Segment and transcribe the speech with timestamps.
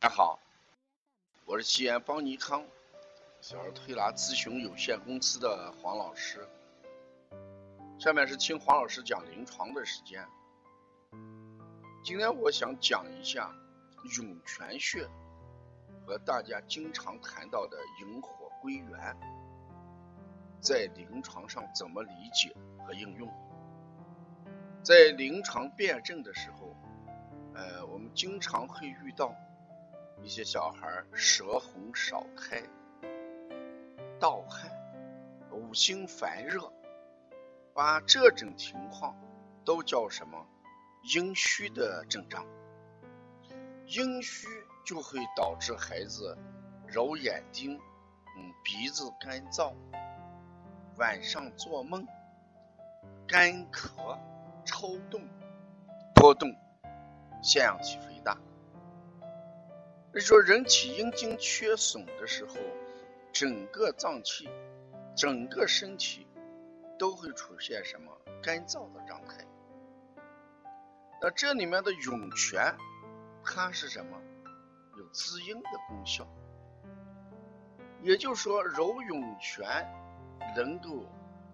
[0.00, 0.38] 大家好，
[1.44, 2.64] 我是西安邦尼康
[3.40, 6.48] 小儿推拿咨询有限公司的黄老师。
[7.98, 10.24] 下面是听黄老师讲临床的时间。
[12.04, 13.52] 今天我想讲一下
[14.16, 15.04] 涌泉穴
[16.06, 19.16] 和大家经常谈到的引火归元，
[20.60, 22.54] 在临床上怎么理解
[22.86, 23.28] 和应用？
[24.80, 26.76] 在临床辩证的时候，
[27.56, 29.34] 呃，我们经常会遇到。
[30.22, 32.62] 一些小孩舌红少苔、
[34.20, 34.70] 盗汗、
[35.50, 36.70] 五心烦热，
[37.72, 39.16] 把这种情况
[39.64, 40.46] 都叫什么
[41.14, 42.44] 阴虚的症状？
[43.86, 44.46] 阴虚
[44.84, 46.36] 就会导致孩子
[46.86, 47.78] 揉眼睛，
[48.36, 49.72] 嗯，鼻子干燥，
[50.98, 52.06] 晚上做梦，
[53.26, 54.18] 干咳、
[54.66, 55.22] 抽动、
[56.14, 56.54] 多动，
[57.42, 58.36] 腺样体肥大。
[60.20, 62.56] 所以说，人体阴经缺损的时候，
[63.32, 64.48] 整个脏器、
[65.16, 66.26] 整个身体
[66.98, 68.10] 都会出现什么
[68.42, 69.44] 干燥的状态。
[71.22, 72.74] 那这里面的涌泉，
[73.44, 74.20] 它是什么？
[74.98, 76.26] 有滋阴的功效。
[78.02, 79.86] 也就是说，揉涌泉
[80.56, 81.04] 能够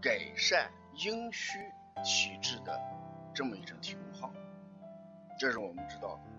[0.01, 1.59] 改善阴虚
[2.03, 2.81] 体质的
[3.35, 4.33] 这么一种情况。
[5.39, 6.19] 这是我们知道。
[6.19, 6.34] 涌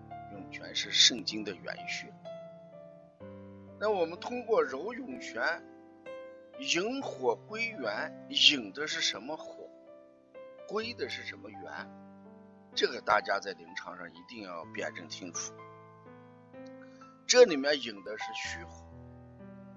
[0.56, 2.10] 全是肾经的原穴，
[3.78, 5.62] 那我们通过揉涌泉
[6.60, 9.68] 引火归元，引的是什么火？
[10.66, 11.60] 归的是什么元？
[12.74, 15.52] 这个大家在临床上一定要辩证清楚。
[17.26, 18.82] 这里面引的是虚火。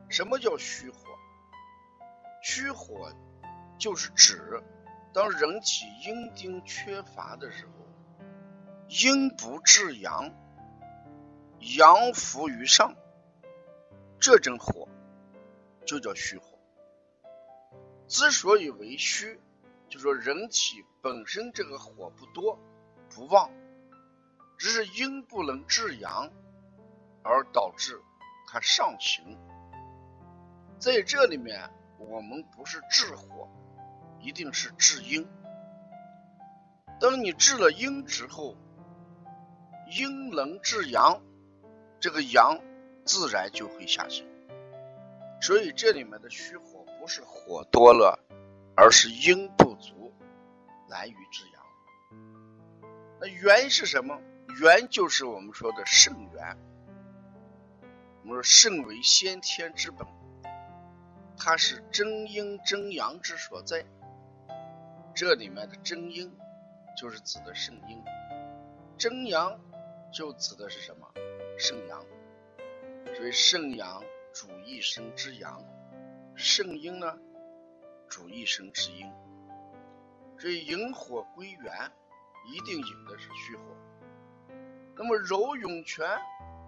[0.07, 0.99] 什么叫虚火？
[2.41, 3.11] 虚火
[3.77, 4.63] 就是指
[5.13, 7.73] 当人体阴精缺乏的时候。
[8.87, 10.31] 阴不制阳，
[11.77, 12.95] 阳浮于上，
[14.19, 14.87] 这种火
[15.85, 16.57] 就叫虚火。
[18.07, 19.39] 之所以为虚，
[19.87, 22.57] 就说人体本身这个火不多
[23.13, 23.51] 不旺，
[24.57, 26.31] 只是阴不能制阳，
[27.23, 28.01] 而导致
[28.47, 29.37] 它上行。
[30.79, 31.69] 在这里面，
[31.99, 33.47] 我们不是治火，
[34.19, 35.27] 一定是治阴。
[36.99, 38.55] 当你治了阴之后，
[39.91, 41.21] 阴能制阳，
[41.99, 42.59] 这个阳
[43.05, 44.25] 自然就会下行。
[45.41, 48.19] 所以这里面的虚火不是火多了，
[48.75, 50.13] 而是阴不足，
[50.89, 52.89] 难于制阳。
[53.19, 54.19] 那元是什么？
[54.61, 56.57] 元就是我们说的肾元。
[58.23, 60.07] 我们说肾为先天之本，
[61.37, 63.85] 它是真阴真阳之所在。
[65.15, 66.35] 这里面的真阴
[66.97, 68.03] 就是指的肾阴，
[68.97, 69.59] 真阳。
[70.11, 71.07] 就指的是什么？
[71.59, 72.05] 肾阳，
[73.13, 74.01] 所以肾阳
[74.33, 75.61] 主一生之阳，
[76.33, 77.19] 肾阴呢
[78.07, 79.11] 主一生之阴。
[80.37, 81.91] 所以引火归元，
[82.47, 83.63] 一定引的是虚火。
[84.95, 86.07] 那么揉涌泉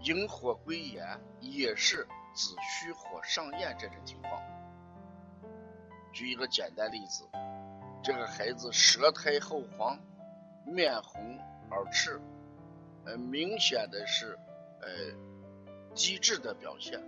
[0.02, 4.44] 引火归元，也是指虚火上炎这种情况。
[6.12, 7.23] 举一个简单例子，
[8.03, 9.97] 这个孩子舌苔厚黄，
[10.66, 12.19] 面红耳赤。
[13.06, 14.38] 呃，明显的是，
[14.81, 17.02] 呃，积滞的表现。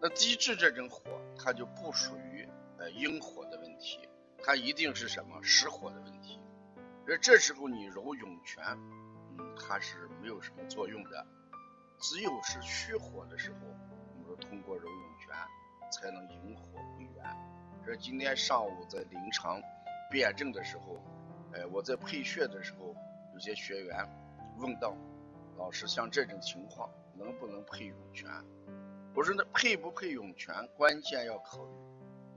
[0.00, 1.02] 那积滞这种火，
[1.36, 2.48] 它就不属于
[2.78, 4.08] 呃阴火的问题，
[4.42, 6.40] 它一定是什么实火的问题。
[7.06, 8.64] 而这时候你揉涌泉，
[9.38, 11.26] 嗯，它是没有什么作用的。
[11.98, 15.34] 只有是虚火的时候，我们说通过揉涌泉
[15.92, 17.24] 才能引火归元。
[17.84, 19.60] 这今天上午在临床
[20.10, 21.02] 辩证的时候，
[21.52, 22.94] 呃，我在配穴的时候，
[23.34, 24.08] 有些学员
[24.56, 24.96] 问到。
[25.60, 28.26] 老师，像这种情况能不能配涌泉？
[29.14, 31.72] 我说那配不配涌泉，关键要考虑，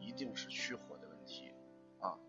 [0.02, 1.54] 一定是虚火的问题
[2.02, 2.20] 啊。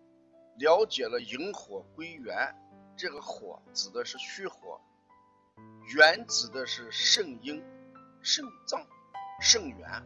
[0.56, 2.54] 了解了引火归元，
[2.96, 4.80] 这个火指的是虚火，
[5.96, 7.60] 元指的是肾阴、
[8.22, 8.86] 肾脏、
[9.40, 10.00] 肾元，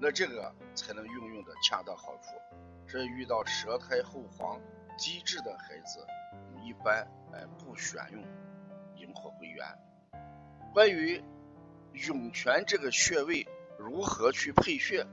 [0.00, 2.32] 那这个才能运用的恰到好处。
[2.88, 4.60] 所以遇到舌苔厚黄、
[4.98, 6.04] 积滞的孩子，
[6.64, 8.20] 一般哎不选用
[8.96, 9.64] 引火归元。
[10.76, 11.24] 关于
[11.94, 15.06] 涌泉这个穴位如何去配穴，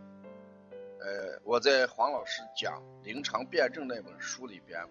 [1.00, 4.86] 呃，我在黄老师讲临床辩证那本书里边，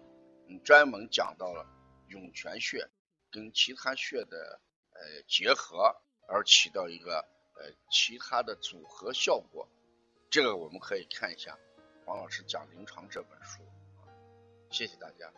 [0.63, 1.63] 专门讲到了
[2.07, 2.89] 涌泉穴
[3.29, 4.59] 跟其他穴的
[4.93, 5.95] 呃结合
[6.27, 7.23] 而起到一个
[7.53, 9.69] 呃其他的组合效果，
[10.31, 11.55] 这个我们可以看一下
[12.03, 13.61] 黄老师讲临床这本书，
[14.71, 15.31] 谢谢大家。